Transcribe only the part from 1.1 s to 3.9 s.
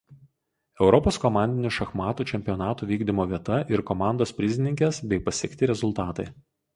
komandinių šachmatų čempionatų vykdymo vieta ir